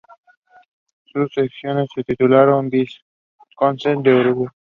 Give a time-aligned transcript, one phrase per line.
[1.05, 4.47] Sus sucesores se titularon vizcondes de Urgel.